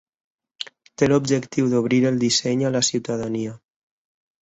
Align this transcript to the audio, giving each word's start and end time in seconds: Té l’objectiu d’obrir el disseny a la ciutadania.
Té 1.01 1.09
l’objectiu 1.11 1.69
d’obrir 1.75 2.01
el 2.13 2.19
disseny 2.25 2.67
a 2.71 2.75
la 2.79 2.85
ciutadania. 2.91 3.59